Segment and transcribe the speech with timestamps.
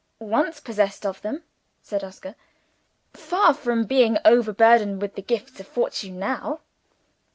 [0.33, 1.43] "Once possessed of them,"
[1.83, 2.33] said Oscar.
[3.13, 6.61] "Far from being overburdened with the gifts of fortune, now!"